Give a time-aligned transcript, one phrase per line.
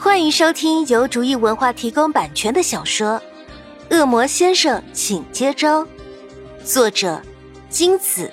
[0.00, 3.20] 欢迎收听由竹意文化提供版权的小说
[3.96, 5.84] 《恶魔先生，请接招》，
[6.64, 7.20] 作者
[7.68, 8.32] 金子，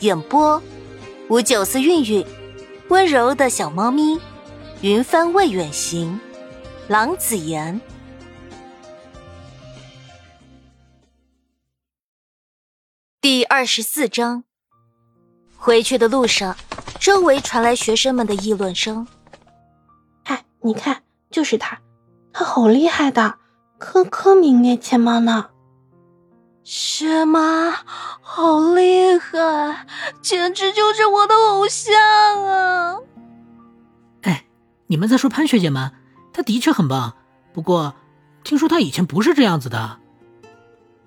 [0.00, 0.60] 演播
[1.28, 2.26] 五九四韵韵，
[2.88, 4.18] 温柔的小猫咪，
[4.80, 6.18] 云帆未远行，
[6.88, 7.78] 郎子言。
[13.20, 14.44] 第二十四章，
[15.58, 16.56] 回去的路上，
[16.98, 19.06] 周围传来学生们的议论声。
[20.64, 21.78] 哎，你看，就是他，
[22.32, 23.34] 他好厉害的，
[23.78, 25.50] 科科名列前茅呢。
[26.64, 27.74] 是吗？
[28.22, 29.86] 好厉害，
[30.22, 31.94] 简直就是我的偶像
[32.46, 32.96] 啊！
[34.22, 34.46] 哎，
[34.86, 35.92] 你们在说潘学姐吗？
[36.32, 37.12] 她的确很棒，
[37.52, 37.94] 不过
[38.42, 39.98] 听说她以前不是这样子的。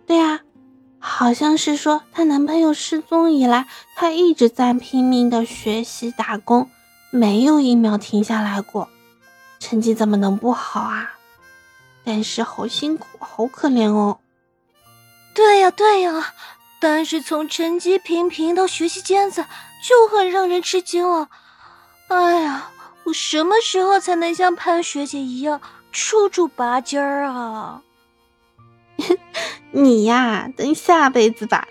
[0.05, 0.41] 对啊。
[0.99, 6.69] 好像是说她男朋友失踪以来，她一直在拼命的学习打工，
[7.11, 8.89] 没有一秒停下来过。
[9.59, 11.13] 成绩怎么能不好啊？
[12.03, 14.19] 但是好辛苦，好可怜哦。
[15.33, 16.33] 对呀对呀，
[16.79, 19.45] 但是从成绩平平到学习尖子，
[19.83, 21.29] 就很让人吃惊了。
[22.07, 22.71] 哎呀，
[23.03, 27.81] 我什么时候才能像潘学姐一样处处拔尖儿啊？
[29.71, 31.67] 你呀，等下辈子吧，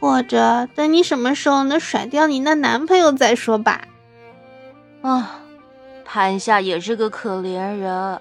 [0.00, 3.86] 或者等你什么时候能甩掉你那男朋友再说吧。
[5.00, 5.39] 啊，
[6.12, 8.20] 潘夏也是个可怜人，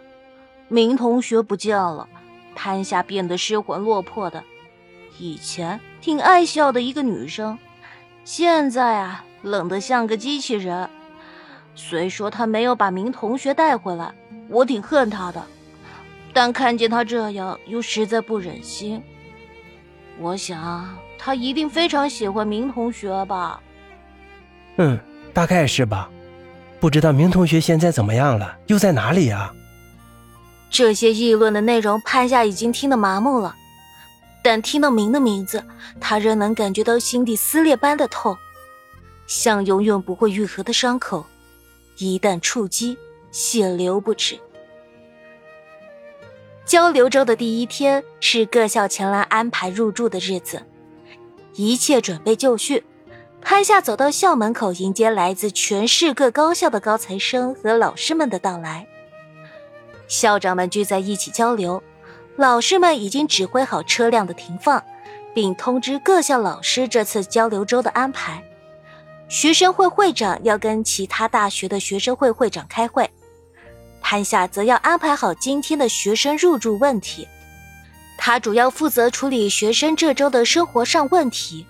[0.67, 2.07] 明同学不见了，
[2.53, 4.43] 潘夏变得失魂落魄的。
[5.17, 7.57] 以前挺爱笑的一个女生，
[8.23, 10.87] 现在啊，冷得像个机器人。
[11.73, 14.13] 虽说她没有把明同学带回来，
[14.49, 15.43] 我挺恨她的。
[16.31, 19.01] 但看见他这样，又实在不忍心。
[20.19, 23.59] 我想他一定非常喜欢明同学吧。
[24.77, 24.99] 嗯，
[25.33, 26.07] 大概是吧。
[26.79, 29.53] 不知道明同学现在怎么样了，又在哪里啊？
[30.69, 33.55] 这些议论的内容，潘夏已经听得麻木了。
[34.41, 35.61] 但听到明的名字，
[35.99, 38.37] 他仍能感觉到心底撕裂般的痛，
[39.27, 41.25] 像永远不会愈合的伤口，
[41.97, 42.97] 一旦触击，
[43.31, 44.39] 血流不止。
[46.65, 50.61] 交流周的第一天是各校前来安排入住的日子，
[51.55, 52.85] 一切准备就绪。
[53.41, 58.87] 潘夏走到校门口，迎接来自全市各高校的高材生和老师们的到来。
[60.07, 61.81] 校长们聚在一起交流，
[62.35, 64.83] 老师们已经指挥好车辆的停放，
[65.33, 68.43] 并通知各校老师这次交流周的安排。
[69.27, 73.09] 学生会会长要跟其他大学的学生会会长开会。
[74.01, 77.27] 潘夏则要安排好今天的学生入住问题，
[78.17, 81.65] 他主要负责处理学生这周的生活上问题。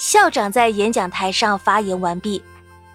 [0.00, 2.42] 校长在演讲台上发言完毕，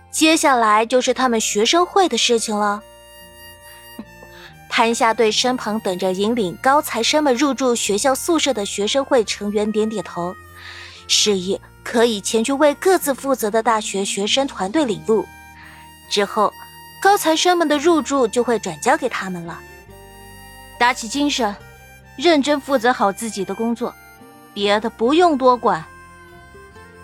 [0.09, 2.81] 接下来就是他们学生会的事情了。
[4.67, 10.35] 潘夏对身旁等着引领高材生们入住学校宿舍的学生会成员点点头，
[11.07, 15.27] 示意可以前去为各自负责的大学学生团队领路。
[16.09, 16.51] 之后。
[17.01, 19.59] 高材生们的入住就会转交给他们了。
[20.79, 21.55] 打起精神，
[22.17, 23.93] 认真负责好自己的工作，
[24.55, 25.85] 别的不用多管。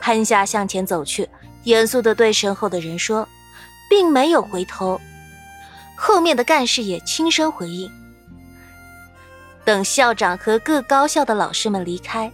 [0.02, 1.30] 潘夏向前走去，
[1.64, 3.26] 严肃地对身后的人说，
[3.90, 5.00] 并没有回头。
[5.96, 7.90] 后面的干事也轻声回应。
[9.64, 12.32] 等校长和各高校的老师们离开，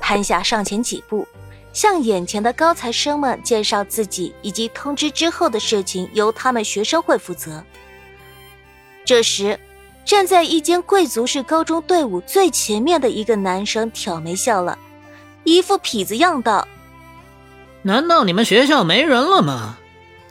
[0.00, 1.26] 潘夏上前几步。
[1.72, 7.62] 向眼前的高材生们介绍自己，以及通知之后的事情由他们学生会负责。
[9.04, 9.60] 这时，
[10.02, 14.78] 站在一间贵族式高中队伍最前面的一个男生挑眉笑了，
[15.44, 16.66] 一副痞子样道
[17.86, 19.78] ：“难道你们学校没人了吗？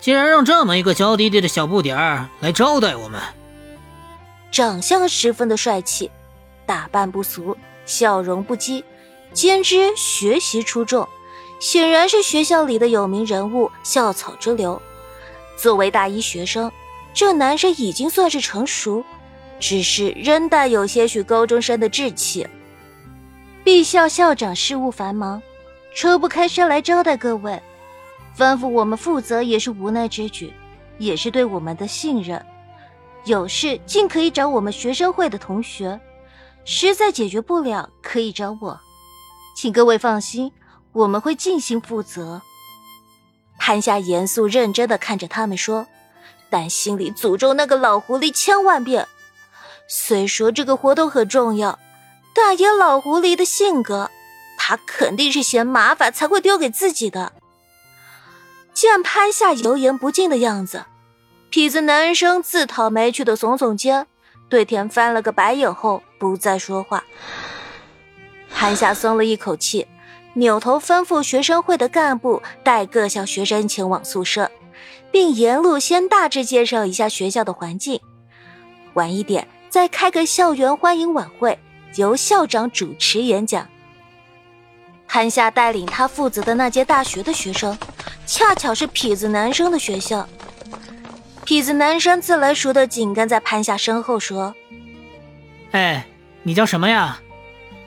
[0.01, 3.21] 竟然让这么一个娇滴滴的小不点儿来招待我们。”
[4.51, 6.11] 长相十分的帅气，
[6.65, 7.55] 打扮不俗，
[7.85, 8.83] 笑容不羁，
[9.31, 11.07] 兼之学习出众。
[11.61, 14.81] 显然是学校里的有名人物，校草之流。
[15.55, 16.69] 作为大一学生，
[17.13, 19.01] 这男生已经算是成熟，
[19.61, 22.45] 只是仍带有些许高中生的稚气。
[23.63, 25.41] 毕校校长事务繁忙，
[25.95, 27.59] 抽不开身来招待各位，
[28.37, 30.53] 吩咐我们负责也是无奈之举，
[30.97, 32.45] 也是对我们的信任。
[33.23, 35.99] 有事尽可以找我们学生会的同学，
[36.65, 38.79] 实在解决不了，可以找我。
[39.55, 40.51] 请各位放心。
[40.91, 42.41] 我们会尽心负责。
[43.57, 45.87] 潘夏严肃认真的看着他们说，
[46.49, 49.05] 但心里诅咒那个老狐狸千万遍。
[49.89, 51.77] 虽说这个活动很重要，
[52.33, 54.09] 但以老狐狸的性格，
[54.67, 57.33] 他肯定是嫌麻烦才会丢给自己的。
[58.73, 60.85] 见潘夏油盐不进的样子，
[61.51, 64.07] 痞子男生自讨没趣的耸耸肩，
[64.49, 67.03] 对田翻了个白眼后不再说话。
[68.51, 69.85] 潘夏松了一口气，
[70.33, 74.49] 扭头吩咐学生会的干部带各校学生前往宿舍，
[75.11, 78.01] 并沿路先大致介绍一下学校的环境。
[78.95, 81.59] 晚一点再开个校园欢迎晚会，
[81.97, 83.69] 由校长主持演讲。
[85.15, 87.77] 潘夏带领他负责的那届大学的学生，
[88.25, 90.27] 恰巧是痞子男生的学校。
[91.45, 94.53] 痞子男生自来熟的紧跟在潘夏身后说
[95.71, 96.05] ：“哎，
[96.43, 97.21] 你叫什么呀？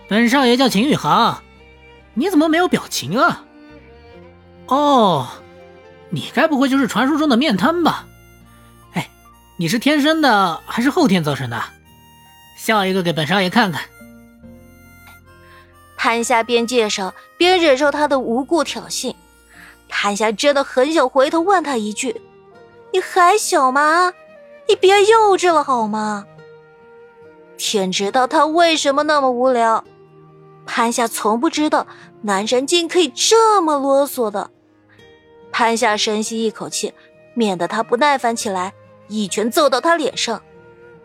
[0.09, 1.43] 本少爷叫秦宇航。
[2.15, 3.45] 你怎么没有表情啊？
[4.69, 5.29] 哦，
[6.09, 8.07] 你该不会就是传说中的面瘫吧？
[8.95, 9.07] 哎，
[9.59, 11.63] 你是天生的还是后天造成的？
[12.57, 13.83] 笑一个给本少爷看看。”
[15.99, 19.15] 潘夏边介绍边忍受他的无故挑衅，
[19.89, 22.23] 潘夏真的很想回头问他一句
[22.95, 24.15] ：“你还小吗？
[24.69, 26.25] 你别幼稚了好吗？”
[27.59, 29.85] 天知道他为什么那么无聊。
[30.65, 31.89] 潘夏从不知道
[32.23, 34.51] 男人竟可以这么啰嗦的。
[35.51, 36.95] 潘夏深吸一口气，
[37.35, 38.73] 免得他不耐烦起来，
[39.09, 40.41] 一拳揍到他脸上。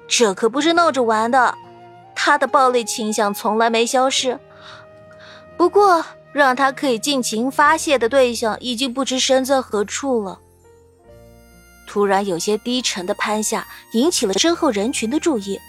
[0.08, 1.56] 这可不是闹着玩的，
[2.14, 4.40] 他的暴力倾向从来没消失。
[5.58, 10.40] 不过，让他可以尽情发泄的对象已经不知身在何处了。
[11.88, 15.60] 突然，有些低沉的潘夏引起了身后人群的注意，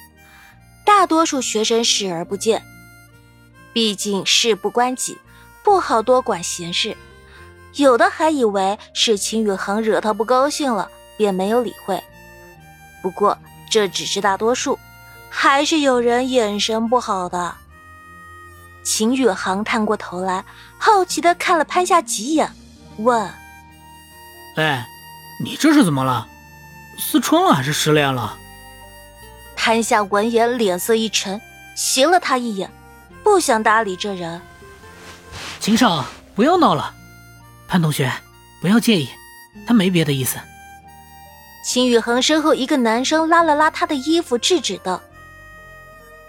[0.84, 2.62] 大多数学生视而不见。
[3.72, 5.18] 毕竟事不关己，
[5.62, 6.96] 不好多管闲事。
[7.74, 12.02] 有的还以为是秦宇恒惹他不高兴了，便没有理会。
[13.02, 13.36] 不过
[13.68, 14.78] 这只是大多数，
[15.28, 17.54] 还是有人眼神不好的。
[18.84, 20.44] 秦宇航探过头来，
[20.78, 22.52] 好奇的看了潘夏几眼，
[22.98, 23.28] 问
[24.56, 24.86] ：“哎，
[25.42, 26.28] 你这是怎么了？
[26.98, 28.38] 思春了还是失恋了？”
[29.56, 31.40] 潘夏闻言脸色一沉，
[31.74, 32.70] 斜了他一眼，
[33.22, 34.40] 不想搭理这人。
[35.58, 36.04] 秦少，
[36.34, 36.94] 不要闹了，
[37.66, 38.12] 潘同学，
[38.60, 39.08] 不要介意，
[39.66, 40.38] 他没别的意思。
[41.64, 45.00] 秦宇恒身后一个男生拉了拉他的衣服，制止道：“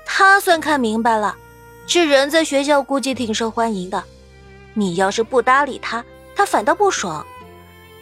[0.07, 1.35] 他算看明白了。”
[1.87, 4.03] 这人在学校估计挺受欢迎的，
[4.73, 6.03] 你要是不搭理他，
[6.35, 7.25] 他反倒不爽。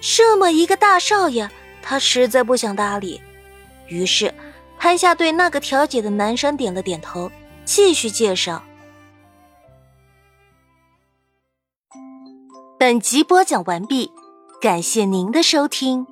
[0.01, 1.49] 这么一个大少爷，
[1.81, 3.21] 他实在不想搭理。
[3.87, 4.33] 于是，
[4.79, 7.31] 潘夏对那个调解的男生点了点头，
[7.65, 8.63] 继续介绍。
[12.79, 14.11] 本集播讲完毕，
[14.59, 16.05] 感谢您的收听。